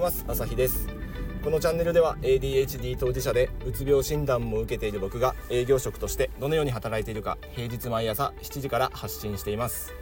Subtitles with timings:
[0.00, 0.24] います。
[0.26, 0.88] 朝日です。
[1.44, 9.92] このチャンネルでは ADHD 当事者でうつ病診断も受けている僕が営業職としてどのように働いているか平日毎朝7時から発信しています。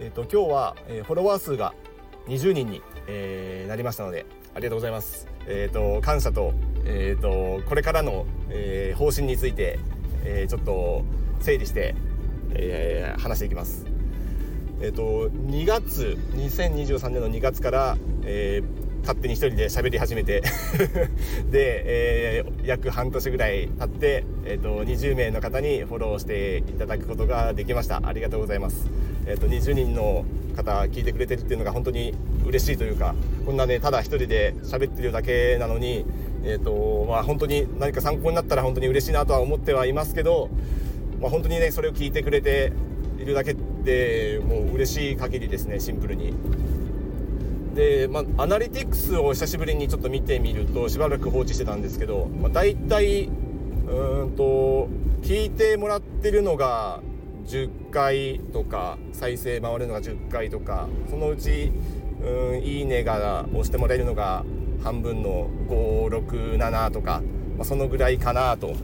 [0.00, 1.74] えっ、ー、と今日は、えー、フォロワー数が
[2.26, 5.28] 20人に、えー、なりましたのでありがとうございます。
[5.46, 6.52] えっ、と感謝と
[6.84, 9.78] えっ、とこれからの、え方針について、
[10.24, 11.04] えちょっと
[11.40, 11.94] 整理して、
[12.54, 13.86] え話していきます。
[14.80, 20.42] えっ、と2月2023年の2月から、えー、勝手に一人で喋り始めて。
[21.50, 28.00] で、えー、約半年ぐらい経って、えーと、20名の方にフォローしていただくことができました。
[28.04, 28.88] ありがとうございます、
[29.26, 30.24] えーと、20人の
[30.56, 32.14] 方聞いてくれてるっていうのが本当に
[32.46, 33.14] 嬉しいというか
[33.46, 36.04] こんなねただ一人で喋ってるだけなのに
[36.44, 40.48] えーとまあ、本当に何か参考になったら本当に嬉しいなとは思ってはいますけど、
[41.20, 42.72] まあ、本当にねそれを聞いてくれて
[43.18, 46.32] いるだけでもう嬉しい限りですねシンプルに。
[47.74, 54.88] で、まあ、アナリティクスを久しぶりにちょっと見てみるとしばらく放置してたんですけど、まあ、大体うんと
[55.22, 57.00] 聞いてもらってるのが
[57.46, 61.72] 10回とか再生回るのが10回とかそのうち
[62.20, 64.44] うんいいねが押してもらえるのが
[64.82, 67.22] 半分の567とか、
[67.56, 68.74] まあ、そのぐらいかなと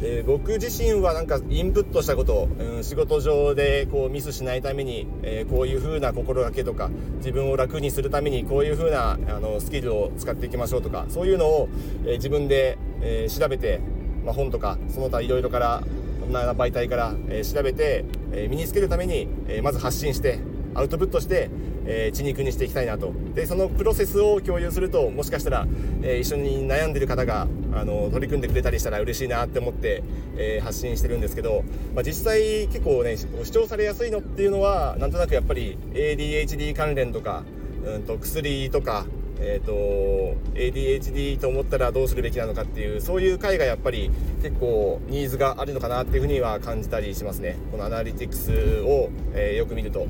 [0.00, 11.68] で僕自身はなんかインプットしたこと、うん、仕事上でこうミスしないために、えー、こういう風な心がけとか自分を楽にするためにこういう風なあのスキルを使っていきましょうとかそういうのを、
[12.04, 13.80] えー、自分で、えー、調べて、
[14.24, 15.82] まあ、本とかその他いろいろから
[16.30, 20.40] な媒体から、え調べて、え身につけるために、えまず発信して
[20.76, 21.50] アウトプットして、
[21.86, 23.12] えー、血肉にしていきたいなと。
[23.34, 25.66] でそのプロセスを共有するともしかしたら、
[26.02, 30.02] えー、一緒に悩んでる方があの取り組んでくれたりしたら嬉しいなって思って、
[30.36, 37.44] えー、発信してるんですけど、まあ、実際結構ね主張されやすいのっていうのはなんとなくやっぱり ADHD 関連とか、
[37.84, 39.06] うんと薬とか
[39.38, 44.10] えーと、ADHD と思ったらどうするべきなのかっていうそういう回がやっぱり
[44.42, 47.56] 結構ニーズがあるのかなっていうふうには感じたりしますね。
[47.70, 50.06] このアナリティクスを、えー、よく見ると。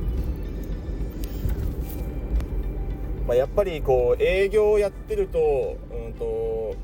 [3.27, 6.75] まあ、やっぱりこう営業をやってると,、うんと、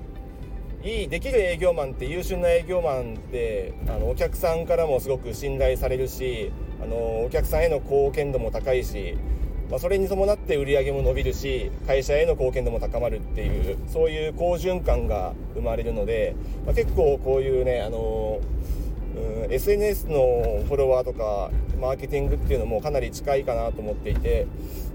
[0.83, 6.51] いいできる営業マンって優秀な営業マンってあのお客さんからもすごく信頼されるし
[6.83, 9.17] あのお客さんへの貢献度も高いし、
[9.71, 16.35] まあ、それに伴って売り上げも伸びるし会社への貢献度も高まるっていうそういう好循環が生まれるので、
[16.67, 18.41] まあ、結構こういうねあの
[19.15, 21.51] うん、SNS のフォロワーとか
[21.81, 24.47] マーケティングっていうのもかなり近いかなと思っていて、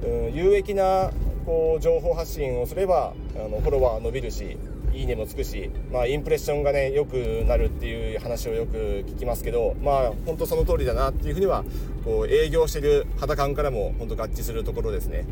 [0.03, 1.11] うん、有益な
[1.47, 4.57] こう情報発信をすればあのフォロワー伸びるし
[4.93, 11.63] いいねもつくし、まあ、インプレッションがね良くなるっていう話をよく聞きますけどまあ本当その通りだなっていうふうには
[12.03, 15.25] こう営業してる肌感からも本当合致するところですね。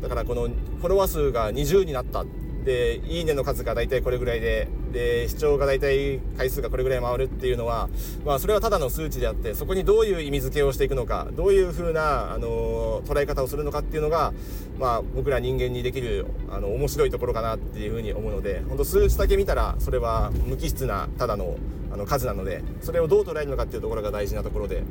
[0.00, 2.24] だからこのフォロワー数が20になった
[2.66, 7.88] でいいねの数が大体これぐらいでで視聴が大体回数がこれぐらい回るっていうのは、
[8.24, 14.32] まあ、それはただの数値であってそこにどういう意味付けをしていくのかどういうふうな、あの捉え方をするのかっていうのが、
[14.78, 21.56] まあ、僕ら人間にできるあの面白いところかなっていうふうに思うので本当数値だけ見たらそれは無機質なただの
[21.92, 24.82] あの数なのでそれをどう捉えるのかっていうところが大事なところで。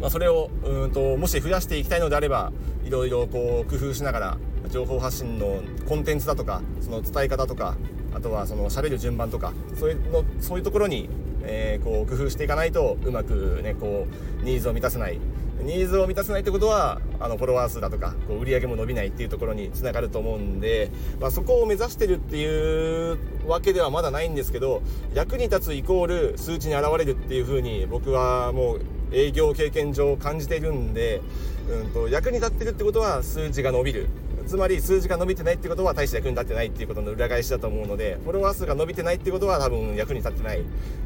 [0.00, 2.52] まあ、それをうんともし増やしていきたいのであれば
[2.86, 4.38] いろいろこう工夫しながら
[4.70, 7.76] 情報発信のコンテンツだとかその伝え方とか
[8.14, 11.08] あとはその喋る順番とかそういうのそういうところに、
[11.42, 14.06] えー、こう工夫していかないとうまくねこ
[14.40, 15.18] うニーズを満たせない。
[15.62, 24.82] ニーズを満たせないってことはあのフォロワー数だとかこう売り上げも伸びないっていうところにつながると思うんで、まあ、そこを目指してるっていうわけではまだないんですけど
[25.14, 28.80] 役に立つイコール数値に現れるっていうふうに僕はもう
[29.12, 31.20] 営業経験上感じているんで、
[31.68, 34.08] うんと役に立ってるってことは数値が伸びる。
[34.46, 40.62] つまり数字が伸びてないってことは大して役に立ってないっていうことの裏返しだと思うのでフォロワー数が伸びてないってことは多分役に立ってない。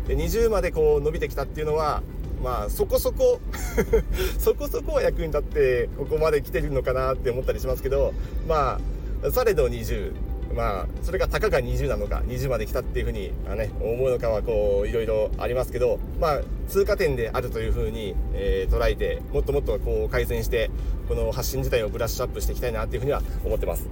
[0.08, 2.02] で20までこう伸びてきたっていうのは
[2.42, 3.40] まあそこそこ
[4.38, 8.14] そこそこは役に立ってここまで来てるのかなって思ったりしますけど
[8.48, 8.80] ま
[9.22, 10.12] あされど20
[10.54, 20.70] まあ、それがたかが20なのか、20まで来たっていうふうに、あね、思うのかは、こう、いろいろありますけど、まあ、通過点であるというふうに、えー、捉えて、もっともっとこう、改善して、
[21.08, 23.88] この発信自体をブラッシュアップしていきたいなっていうふうには思ってます。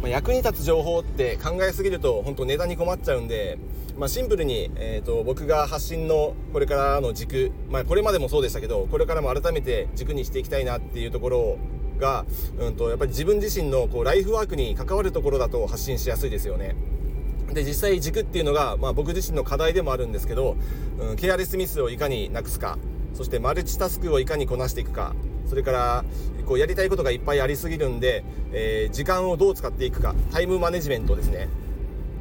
[0.00, 3.58] まあ、役に立つ情報って考えすぎると、本当ネタに困っちゃうんで、
[3.96, 11.58] まあ、シンプルに、えーと、と僕が発信のこれからの軸、まあ、これまでもそうでしたけどこれからも改めて軸にしていきたいなっていうところを
[11.98, 12.24] が、
[12.58, 16.76] うんと、やっぱり自分自身のこうライフワークに関わるところだと発信しやすいですよね。
[17.52, 20.56] で実際軸っていうのが、まあ、僕自身の課題でもあるんですけど、
[20.98, 22.78] うん、ケアレスミスをいかになくすか
[23.12, 25.14] そしてマルチタスクをいかにこなしていくか
[25.46, 26.04] それから
[26.46, 31.48] こうやりたいことがいっぱいありすぎるんで、えー、時間をどう使っていくかタイムマネジメントですね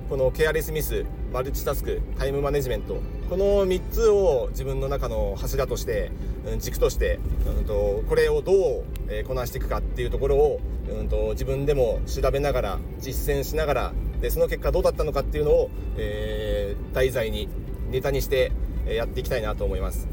[0.10, 3.02] このケアレスミスマルチタスクタイムマネジメント
[3.34, 6.12] この3つを自分の中の柱として
[6.46, 17.50] うん軸として、うんと、これをどう、えこなしていくかっていうところを、うんと、自分でも調べながら実践しながらでその結果どうだったのかっていうのを、えー、題材に
[17.90, 18.52] ネタにして
[18.86, 20.08] やっていきたいなと思います。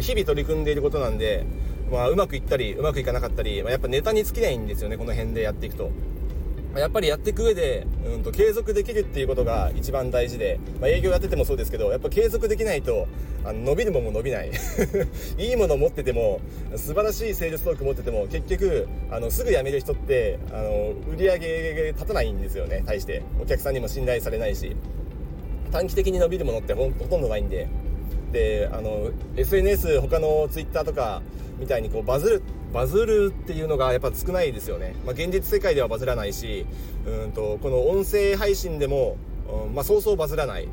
[0.00, 1.46] 日々取り組んでいることなんで、
[1.90, 5.90] まあ、うまくいったりうまくいかなかったり、まあ、やっぱネタに尽きないんですよねこの辺でやっていくと。
[6.78, 13.06] やっぱりやっていく上で、うんと、継続できるっていうことが一番大事で、まあ、営業やっててもそうですけどやっぱ継続できないと
[13.44, 14.50] あの伸びるもんも伸びない。
[15.38, 16.40] いいもの持ってても
[16.76, 23.22] 素晴らしいセールストーク持ってても結局あのすぐ辞める人ってあの売り上げ立たないんですよね対して。
[23.40, 24.76] お客さんにも信頼されないし。
[25.70, 27.68] 短期的に伸びるものってほとんどないんで。
[28.32, 31.22] であの SNS 他の Twitter とか
[31.58, 32.42] みたいにこうバズる
[32.72, 36.66] バズるっていうのがやっぱ少ないですよね、まあ、現実世界ではバズらないし
[37.06, 39.16] うんとこの音声配信でも、
[39.66, 40.68] うんまあ、そうそうバズらない。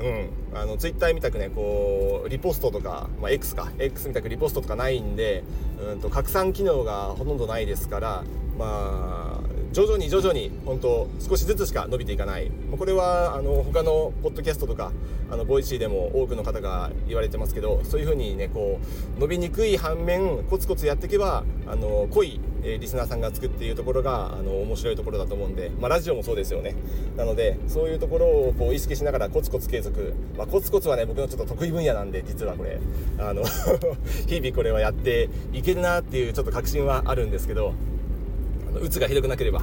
[0.00, 3.70] うん、あのツイッターみたくねこうリポストとか、まあ、X か。
[3.78, 5.44] X みたくリポストとかないんで、
[5.78, 8.24] うんと拡散機能がほとんどないですから
[8.58, 9.29] まあ
[9.72, 12.50] 徐々に徐々に本当少しずつしか伸びていかない。
[12.76, 14.90] これはあの他のポッドキャストとか
[15.30, 18.80] あの Voicy でも多くの方が言われてますけどそういうふうにねこ
[19.16, 26.74] う伸びにくい反面コツコツやっていけばあの濃いリスナーさんがつくっていうところがあの面白いところだと思うんで、まあ、ラジオもそうですよね。
[27.16, 32.80] なのでそういうところをこう意識しながらコツコツ継続、まあ、コツコツはね僕のちょっと得意分野なんで実はこれ。
[33.18, 33.44] あの
[34.26, 37.74] 日々これはやっていけるなっていうちょっと確信はあるんですけど
[38.78, 39.62] うつがひどくなければ。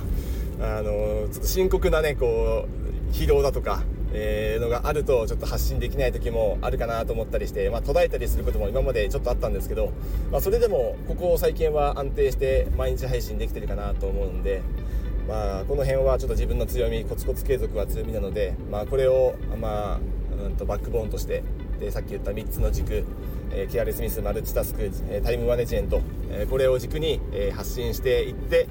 [0.59, 2.65] あのちょっと深刻なねこ
[3.11, 3.83] う疲労だとか
[4.13, 9.91] えー、のがあるとちょっと発信できない時もあるかなと思ったりして、まあ、途絶えたりすることも今までちょっとあったんですけど、
[10.31, 14.61] まあ、それでもここ最近は安定して毎日配信できてるかなと思うんで、
[15.27, 19.99] まあ、この辺はちょっと自分の強みコツコツ継続は強みなので、まあ、これを、まあ、
[20.45, 21.43] うんとバックボーンとして
[21.79, 23.05] でさっき言った3つの軸
[23.49, 28.67] えー、ケアレスミスマルチタスク、えー、タイムマネジメント、えー、これを軸に、えー、発信していって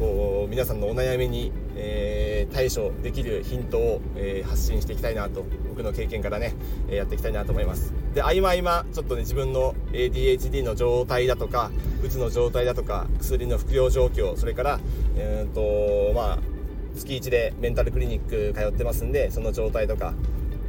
[0.00, 6.54] こう皆さんのお悩みに、えー、対処できるヒントを、えー、発信していきたいなと僕の経験からね、
[6.88, 7.92] え、やっていきたいなと思います。
[8.14, 11.70] で合間合間ちょっとね自分の ADHD の状態だとか
[12.02, 14.80] うつの状態だとか薬の服用状況それから
[15.16, 16.38] えー、とまあ
[16.96, 20.14] 月1でメンタルクリニック通ってますんでその状態とか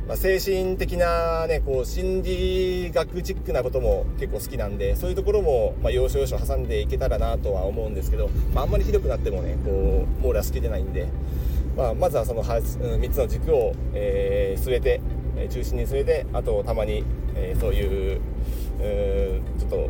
[0.08, 11.08] まあ、精神的なねこう心理学チックなことも結構好きなんでそういうところも、まあ、要所要所挟んでいけたらなとは思うんですけど、まあ、あんまりひどくなってもねこう網羅しきれないんで、
[11.78, 15.02] まあ、まずはその3つの軸を、えー、据えて
[15.50, 17.04] 中心に据えてあとたまに、
[17.36, 19.90] えー、そういううちょっと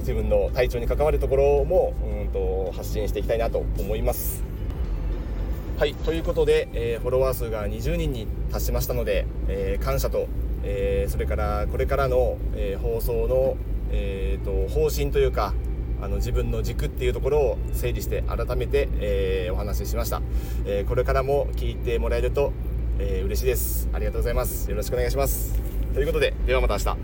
[0.00, 4.51] 自分の体調に関わるところもうんと発信していきたいなと思います。
[5.82, 10.28] はい、ということで、えー、フォロワー数が20人に達しましたので、えー、感謝と、
[10.62, 13.56] えー、それからこれからの、え放送の、
[13.90, 15.54] えーと、方針というか
[16.00, 20.22] あの自分の軸っていうところを整理して改めて、えお話ししました、
[20.66, 22.52] えこれからも聞いてもらえると、
[23.00, 23.88] え嬉しいです。
[23.92, 24.70] ありがとうございます。
[24.70, 25.60] よろしくお願いします。
[25.94, 27.01] ということでではまた明日。